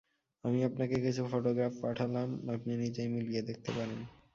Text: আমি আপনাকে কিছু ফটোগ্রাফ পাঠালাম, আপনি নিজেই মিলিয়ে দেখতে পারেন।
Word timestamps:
আমি 0.43 0.59
আপনাকে 0.63 0.95
কিছু 1.05 1.21
ফটোগ্রাফ 1.31 1.73
পাঠালাম, 1.83 2.29
আপনি 2.55 2.71
নিজেই 2.83 3.09
মিলিয়ে 3.15 3.41
দেখতে 3.49 3.71
পারেন। 3.77 3.99